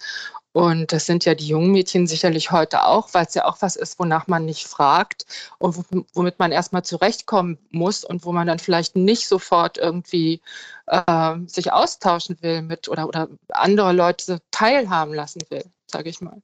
Und 0.53 0.91
das 0.91 1.05
sind 1.05 1.23
ja 1.23 1.33
die 1.33 1.47
jungen 1.47 1.71
Mädchen 1.71 2.07
sicherlich 2.07 2.51
heute 2.51 2.83
auch, 2.83 3.13
weil 3.13 3.25
es 3.25 3.33
ja 3.33 3.45
auch 3.45 3.61
was 3.61 3.77
ist, 3.77 3.99
wonach 3.99 4.27
man 4.27 4.45
nicht 4.45 4.67
fragt 4.67 5.25
und 5.59 5.85
womit 6.13 6.39
man 6.39 6.51
erstmal 6.51 6.83
zurechtkommen 6.83 7.57
muss 7.69 8.03
und 8.03 8.25
wo 8.25 8.33
man 8.33 8.47
dann 8.47 8.59
vielleicht 8.59 8.95
nicht 8.97 9.27
sofort 9.27 9.77
irgendwie 9.77 10.41
äh, 10.87 11.35
sich 11.47 11.71
austauschen 11.71 12.37
will 12.41 12.61
mit 12.63 12.89
oder, 12.89 13.07
oder 13.07 13.29
andere 13.49 13.93
Leute 13.93 14.41
teilhaben 14.51 15.13
lassen 15.13 15.41
will, 15.49 15.63
sage 15.87 16.09
ich 16.09 16.19
mal. 16.19 16.41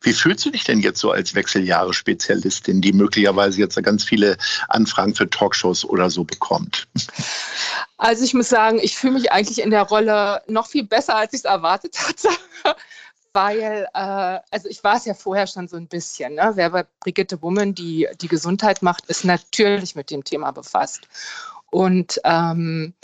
Wie 0.00 0.12
fühlst 0.12 0.44
du 0.44 0.50
dich 0.50 0.64
denn 0.64 0.80
jetzt 0.80 0.98
so 0.98 1.12
als 1.12 1.34
Wechseljahre-Spezialistin, 1.34 2.80
die 2.80 2.92
möglicherweise 2.92 3.60
jetzt 3.60 3.80
ganz 3.82 4.02
viele 4.02 4.36
Anfragen 4.68 5.14
für 5.14 5.28
Talkshows 5.28 5.84
oder 5.84 6.10
so 6.10 6.24
bekommt? 6.24 6.88
Also 7.98 8.24
ich 8.24 8.34
muss 8.34 8.48
sagen, 8.48 8.80
ich 8.82 8.96
fühle 8.96 9.12
mich 9.12 9.30
eigentlich 9.30 9.60
in 9.60 9.70
der 9.70 9.82
Rolle 9.82 10.42
noch 10.48 10.66
viel 10.66 10.84
besser, 10.84 11.16
als 11.16 11.34
ich 11.34 11.40
es 11.40 11.44
erwartet 11.44 11.96
hatte. 12.00 12.28
Weil, 13.32 13.86
äh, 13.94 14.40
also 14.50 14.68
ich 14.68 14.82
war 14.82 14.96
es 14.96 15.04
ja 15.04 15.14
vorher 15.14 15.46
schon 15.46 15.68
so 15.68 15.76
ein 15.76 15.86
bisschen. 15.86 16.34
Ne? 16.34 16.52
Wer 16.54 16.70
bei 16.70 16.84
Brigitte 17.00 17.40
Woman 17.42 17.74
die, 17.74 18.08
die 18.20 18.28
Gesundheit 18.28 18.82
macht, 18.82 19.06
ist 19.06 19.24
natürlich 19.24 19.94
mit 19.94 20.10
dem 20.10 20.24
Thema 20.24 20.50
befasst. 20.50 21.06
Und, 21.70 22.20
ähm, 22.24 22.94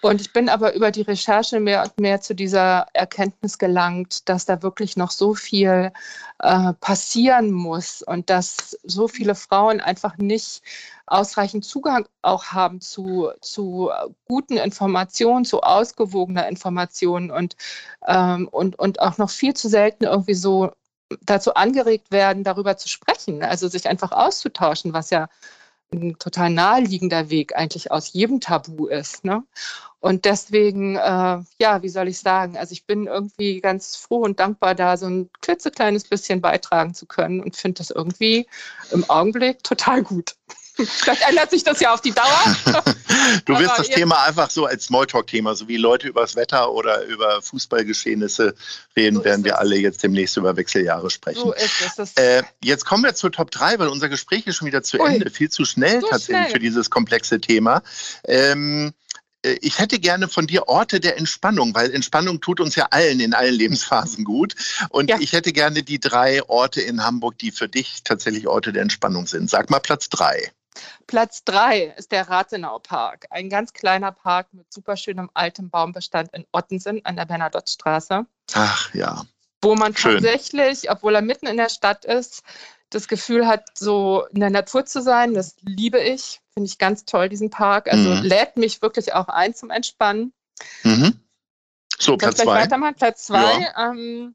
und 0.00 0.20
ich 0.22 0.32
bin 0.32 0.48
aber 0.48 0.74
über 0.74 0.90
die 0.90 1.02
Recherche 1.02 1.60
mehr 1.60 1.82
und 1.82 2.00
mehr 2.00 2.20
zu 2.22 2.34
dieser 2.34 2.86
Erkenntnis 2.94 3.58
gelangt, 3.58 4.28
dass 4.28 4.46
da 4.46 4.62
wirklich 4.62 4.96
noch 4.96 5.10
so 5.10 5.34
viel 5.34 5.92
äh, 6.38 6.72
passieren 6.74 7.52
muss 7.52 8.02
und 8.02 8.30
dass 8.30 8.78
so 8.84 9.06
viele 9.06 9.34
Frauen 9.34 9.80
einfach 9.80 10.16
nicht 10.16 10.62
ausreichend 11.06 11.64
Zugang 11.64 12.08
auch 12.22 12.46
haben 12.46 12.80
zu, 12.80 13.30
zu 13.40 13.90
guten 14.26 14.56
Informationen, 14.56 15.44
zu 15.44 15.60
ausgewogener 15.60 16.48
Information 16.48 17.30
und, 17.30 17.56
ähm, 18.06 18.48
und, 18.48 18.78
und 18.78 19.00
auch 19.00 19.18
noch 19.18 19.30
viel 19.30 19.54
zu 19.54 19.68
selten 19.68 20.04
irgendwie 20.04 20.34
so 20.34 20.72
dazu 21.20 21.54
angeregt 21.54 22.10
werden, 22.10 22.44
darüber 22.44 22.76
zu 22.76 22.88
sprechen, 22.88 23.42
also 23.42 23.68
sich 23.68 23.88
einfach 23.88 24.10
auszutauschen, 24.10 24.92
was 24.92 25.10
ja 25.10 25.28
ein 25.92 26.18
total 26.18 26.50
naheliegender 26.50 27.30
Weg 27.30 27.54
eigentlich 27.56 27.90
aus 27.90 28.12
jedem 28.12 28.40
Tabu 28.40 28.86
ist. 28.86 29.24
Ne? 29.24 29.42
Und 30.00 30.24
deswegen, 30.24 30.96
äh, 30.96 31.38
ja, 31.58 31.82
wie 31.82 31.88
soll 31.88 32.08
ich 32.08 32.18
sagen, 32.18 32.56
also 32.56 32.72
ich 32.72 32.86
bin 32.86 33.06
irgendwie 33.06 33.60
ganz 33.60 33.96
froh 33.96 34.20
und 34.20 34.40
dankbar, 34.40 34.74
da 34.74 34.96
so 34.96 35.06
ein 35.06 35.30
klitzekleines 35.40 36.04
bisschen 36.04 36.40
beitragen 36.40 36.94
zu 36.94 37.06
können 37.06 37.40
und 37.40 37.56
finde 37.56 37.78
das 37.78 37.90
irgendwie 37.90 38.46
im 38.92 39.08
Augenblick 39.08 39.62
total 39.62 40.02
gut. 40.02 40.36
Vielleicht 40.76 41.28
ändert 41.28 41.50
sich 41.50 41.64
das 41.64 41.80
ja 41.80 41.94
auf 41.94 42.00
die 42.00 42.12
Dauer. 42.12 42.56
du 43.44 43.58
wirst 43.58 43.78
das 43.78 43.88
Thema 43.88 44.24
einfach 44.24 44.50
so 44.50 44.66
als 44.66 44.84
Smalltalk-Thema, 44.84 45.54
so 45.54 45.68
wie 45.68 45.76
Leute 45.76 46.08
über 46.08 46.20
das 46.20 46.36
Wetter 46.36 46.72
oder 46.72 47.04
über 47.04 47.40
Fußballgeschehnisse 47.40 48.54
reden, 48.96 49.16
so 49.16 49.24
werden 49.24 49.44
wir 49.44 49.54
es. 49.54 49.58
alle 49.58 49.76
jetzt 49.76 50.02
demnächst 50.02 50.36
über 50.36 50.56
Wechseljahre 50.56 51.10
sprechen. 51.10 51.40
So 51.40 51.52
ist 51.52 51.98
es. 51.98 52.12
Äh, 52.16 52.42
jetzt 52.62 52.84
kommen 52.84 53.04
wir 53.04 53.14
zur 53.14 53.32
Top 53.32 53.50
3, 53.50 53.78
weil 53.78 53.88
unser 53.88 54.08
Gespräch 54.08 54.46
ist 54.46 54.56
schon 54.56 54.66
wieder 54.66 54.82
zu 54.82 55.00
Ui. 55.00 55.14
Ende. 55.14 55.30
Viel 55.30 55.50
zu 55.50 55.64
schnell 55.64 56.00
so 56.00 56.08
tatsächlich 56.08 56.36
schnell. 56.36 56.52
für 56.52 56.58
dieses 56.58 56.90
komplexe 56.90 57.40
Thema. 57.40 57.82
Ähm, 58.24 58.92
äh, 59.46 59.56
ich 59.60 59.78
hätte 59.78 59.98
gerne 59.98 60.28
von 60.28 60.46
dir 60.46 60.68
Orte 60.68 61.00
der 61.00 61.16
Entspannung, 61.16 61.74
weil 61.74 61.92
Entspannung 61.92 62.40
tut 62.40 62.60
uns 62.60 62.74
ja 62.74 62.88
allen 62.90 63.20
in 63.20 63.34
allen 63.34 63.54
Lebensphasen 63.54 64.24
gut. 64.24 64.54
Und 64.90 65.10
ja. 65.10 65.18
ich 65.20 65.32
hätte 65.32 65.52
gerne 65.52 65.82
die 65.82 66.00
drei 66.00 66.42
Orte 66.48 66.80
in 66.80 67.02
Hamburg, 67.02 67.38
die 67.38 67.50
für 67.50 67.68
dich 67.68 68.02
tatsächlich 68.04 68.46
Orte 68.46 68.72
der 68.72 68.82
Entspannung 68.82 69.26
sind. 69.26 69.48
Sag 69.48 69.70
mal 69.70 69.80
Platz 69.80 70.08
drei. 70.08 70.50
Platz 71.06 71.44
drei 71.44 71.94
ist 71.96 72.12
der 72.12 72.28
Rathenau 72.28 72.78
Park. 72.78 73.26
Ein 73.30 73.48
ganz 73.48 73.72
kleiner 73.72 74.12
Park 74.12 74.48
mit 74.52 74.72
super 74.72 74.96
schönem 74.96 75.30
altem 75.34 75.70
Baumbestand 75.70 76.32
in 76.32 76.46
Ottensen 76.52 77.04
an 77.04 77.16
der 77.16 77.24
Bernadotte-Straße. 77.24 78.26
Ach 78.54 78.94
ja. 78.94 79.24
Wo 79.62 79.74
man 79.74 79.96
Schön. 79.96 80.14
tatsächlich, 80.14 80.90
obwohl 80.90 81.14
er 81.14 81.22
mitten 81.22 81.46
in 81.46 81.56
der 81.56 81.68
Stadt 81.68 82.04
ist, 82.04 82.42
das 82.90 83.08
Gefühl 83.08 83.46
hat, 83.46 83.64
so 83.76 84.26
in 84.32 84.40
der 84.40 84.50
Natur 84.50 84.84
zu 84.86 85.02
sein. 85.02 85.34
Das 85.34 85.56
liebe 85.62 86.00
ich. 86.00 86.40
Finde 86.54 86.68
ich 86.68 86.78
ganz 86.78 87.04
toll, 87.04 87.28
diesen 87.28 87.50
Park. 87.50 87.90
Also 87.92 88.08
mhm. 88.10 88.22
lädt 88.22 88.56
mich 88.56 88.80
wirklich 88.82 89.12
auch 89.12 89.28
ein 89.28 89.54
zum 89.54 89.70
Entspannen. 89.70 90.32
Mhm. 90.84 91.20
So, 91.98 92.16
Platz 92.16 92.36
zwei. 92.36 92.62
Weitermachen? 92.62 92.94
Platz 92.94 93.24
zwei. 93.24 93.60
Ja. 93.60 93.90
Ähm, 93.90 94.34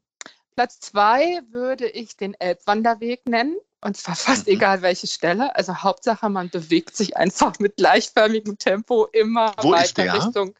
Platz 0.54 0.80
zwei 0.80 1.40
würde 1.50 1.88
ich 1.88 2.16
den 2.16 2.34
Elbwanderweg 2.34 3.26
nennen. 3.26 3.56
Und 3.84 3.96
zwar 3.96 4.14
fast 4.14 4.46
mhm. 4.46 4.54
egal 4.54 4.82
welche 4.82 5.06
Stelle. 5.08 5.54
Also 5.56 5.74
Hauptsache, 5.74 6.28
man 6.28 6.48
bewegt 6.48 6.96
sich 6.96 7.16
einfach 7.16 7.58
mit 7.58 7.76
gleichförmigem 7.76 8.56
Tempo 8.56 9.06
immer 9.12 9.52
Wo 9.60 9.72
weiter 9.72 10.14
Richtung. 10.14 10.54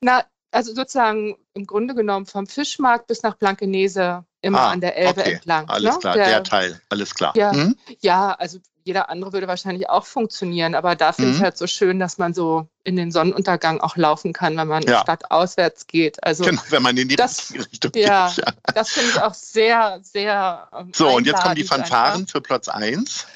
Na, 0.00 0.24
also 0.52 0.74
sozusagen 0.74 1.36
im 1.54 1.66
Grunde 1.66 1.94
genommen 1.94 2.26
vom 2.26 2.46
Fischmarkt 2.46 3.06
bis 3.06 3.22
nach 3.22 3.36
Blankenese 3.36 4.24
immer 4.42 4.60
ah, 4.60 4.70
an 4.70 4.80
der 4.80 4.96
Elbe 4.96 5.20
okay. 5.20 5.32
entlang. 5.34 5.68
Alles 5.68 5.94
ne? 5.94 6.00
klar, 6.00 6.14
der, 6.14 6.26
der, 6.26 6.42
Teil, 6.44 6.80
alles 6.88 7.14
klar. 7.14 7.32
Ja, 7.36 7.52
hm? 7.52 7.76
ja, 8.00 8.32
also 8.32 8.58
jeder 8.84 9.10
andere 9.10 9.32
würde 9.32 9.48
wahrscheinlich 9.48 9.88
auch 9.88 10.06
funktionieren, 10.06 10.74
aber 10.74 10.96
da 10.96 11.12
finde 11.12 11.30
mhm. 11.30 11.36
ich 11.36 11.42
halt 11.42 11.58
so 11.58 11.66
schön, 11.66 11.98
dass 11.98 12.18
man 12.18 12.34
so 12.34 12.68
in 12.84 12.96
den 12.96 13.10
Sonnenuntergang 13.10 13.80
auch 13.80 13.96
laufen 13.96 14.32
kann, 14.32 14.56
wenn 14.56 14.68
man 14.68 14.82
ja. 14.82 15.00
stadtauswärts 15.00 15.86
geht. 15.86 16.22
Also 16.24 16.44
genau, 16.44 16.62
wenn 16.70 16.82
man 16.82 16.96
in 16.96 17.08
die 17.08 17.16
das, 17.16 17.52
Richtung 17.52 17.92
ja, 17.94 18.28
geht. 18.28 18.44
Ja, 18.44 18.52
das 18.74 18.90
finde 18.90 19.10
ich 19.10 19.20
auch 19.20 19.34
sehr, 19.34 20.00
sehr. 20.02 20.68
Ähm, 20.76 20.92
so, 20.94 21.08
und 21.08 21.26
jetzt 21.26 21.42
kommen 21.42 21.54
die 21.54 21.64
Fanfaren 21.64 22.20
einfach. 22.20 22.32
für 22.32 22.40
Platz 22.40 22.68
1. 22.68 23.26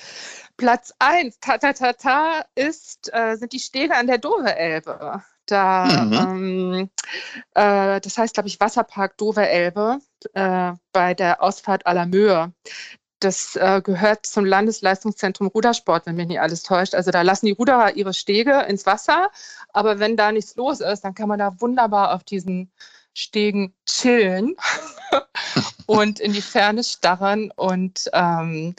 Platz 0.56 0.92
1, 1.00 1.40
ta 1.40 1.58
ta 1.58 1.72
ta 1.72 1.92
ta, 1.92 2.44
ist, 2.54 3.12
äh, 3.12 3.36
sind 3.36 3.52
die 3.52 3.58
Stege 3.58 3.94
an 3.94 4.06
der 4.06 4.18
Dove-Elbe. 4.18 5.22
Da, 5.46 5.84
Mhm. 5.84 6.12
ähm, 6.12 6.90
äh, 7.54 8.00
das 8.00 8.16
heißt, 8.16 8.34
glaube 8.34 8.48
ich, 8.48 8.60
Wasserpark 8.60 9.18
Dove-Elbe 9.18 9.98
äh, 10.32 10.72
bei 10.92 11.14
der 11.14 11.42
Ausfahrt 11.42 11.86
aller 11.86 12.06
Möhe. 12.06 12.52
Das 13.24 13.56
äh, 13.56 13.80
gehört 13.82 14.26
zum 14.26 14.44
Landesleistungszentrum 14.44 15.46
Rudersport, 15.46 16.04
wenn 16.04 16.16
mich 16.16 16.26
nicht 16.26 16.40
alles 16.40 16.62
täuscht. 16.62 16.94
Also 16.94 17.10
da 17.10 17.22
lassen 17.22 17.46
die 17.46 17.52
Ruderer 17.52 17.96
ihre 17.96 18.12
Stege 18.12 18.60
ins 18.68 18.84
Wasser, 18.84 19.30
aber 19.72 19.98
wenn 19.98 20.16
da 20.16 20.30
nichts 20.30 20.56
los 20.56 20.80
ist, 20.80 21.00
dann 21.04 21.14
kann 21.14 21.28
man 21.28 21.38
da 21.38 21.58
wunderbar 21.58 22.14
auf 22.14 22.22
diesen 22.22 22.70
Stegen 23.14 23.74
chillen 23.86 24.56
und 25.86 26.20
in 26.20 26.34
die 26.34 26.42
Ferne 26.42 26.84
starren 26.84 27.50
und, 27.52 28.10
ähm, 28.12 28.74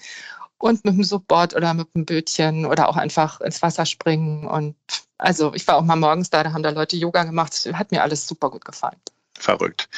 und 0.59 0.85
mit 0.85 0.93
dem 0.93 1.03
Subboard 1.03 1.55
oder 1.55 1.73
mit 1.73 1.87
dem 1.95 2.05
Bötchen 2.05 2.67
oder 2.67 2.87
auch 2.87 2.97
einfach 2.97 3.41
ins 3.41 3.63
Wasser 3.63 3.87
springen. 3.87 4.45
Und 4.45 4.75
also 5.17 5.55
ich 5.55 5.67
war 5.67 5.77
auch 5.77 5.83
mal 5.83 5.95
morgens 5.95 6.29
da, 6.29 6.43
da 6.43 6.53
haben 6.53 6.63
da 6.63 6.69
Leute 6.69 6.97
Yoga 6.97 7.23
gemacht. 7.23 7.67
Hat 7.73 7.91
mir 7.91 8.03
alles 8.03 8.27
super 8.27 8.51
gut 8.51 8.63
gefallen. 8.63 8.99
Verrückt. 9.37 9.89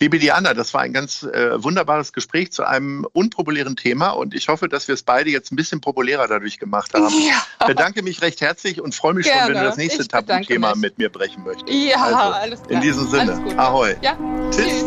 Liebe 0.00 0.18
Diana, 0.18 0.54
das 0.54 0.72
war 0.72 0.80
ein 0.80 0.92
ganz 0.94 1.22
äh, 1.22 1.62
wunderbares 1.62 2.12
Gespräch 2.14 2.50
zu 2.52 2.64
einem 2.66 3.06
unpopulären 3.12 3.76
Thema 3.76 4.10
und 4.10 4.34
ich 4.34 4.48
hoffe, 4.48 4.68
dass 4.68 4.88
wir 4.88 4.94
es 4.94 5.02
beide 5.02 5.28
jetzt 5.30 5.52
ein 5.52 5.56
bisschen 5.56 5.80
populärer 5.82 6.26
dadurch 6.28 6.58
gemacht 6.58 6.94
haben. 6.94 7.08
Ja, 7.10 7.66
Bedanke 7.66 8.02
mich 8.02 8.22
recht 8.22 8.40
herzlich 8.40 8.80
und 8.80 8.94
freue 8.94 9.12
mich 9.14 9.26
schon, 9.26 9.34
wenn 9.36 9.46
du 9.48 9.52
Gerne. 9.52 9.68
das 9.68 9.76
nächste 9.76 10.08
Tabuthema 10.08 10.74
mit 10.74 10.96
mir 10.98 11.10
brechen 11.10 11.44
möchtest. 11.44 11.68
ja 11.68 12.02
Also, 12.02 12.16
alles 12.16 12.62
klar. 12.62 12.70
in 12.72 12.80
diesem 12.80 13.06
Sinne. 13.08 13.58
Ahoi. 13.58 13.96
Ja, 14.00 14.16
Tschüss. 14.50 14.66
tschüss. 14.66 14.84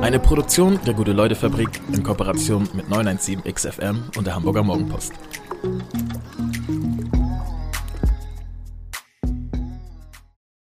Eine 0.00 0.18
Produktion 0.18 0.80
der 0.86 0.94
Gute-Leute-Fabrik 0.94 1.68
in 1.92 2.02
Kooperation 2.02 2.66
mit 2.72 2.86
917XFM 2.86 4.16
und 4.16 4.26
der 4.26 4.34
Hamburger 4.34 4.62
Morgenpost. 4.62 5.12